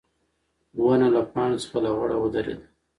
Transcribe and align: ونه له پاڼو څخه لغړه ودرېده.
ونه 0.83 1.07
له 1.15 1.21
پاڼو 1.31 1.57
څخه 1.63 1.77
لغړه 1.85 2.15
ودرېده. 2.19 2.65